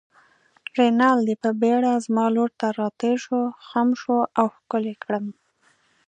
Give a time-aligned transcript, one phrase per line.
[0.77, 5.25] رینالډي په بېړه زما لور ته راتېر شو، خم شو او ښکل يې کړم.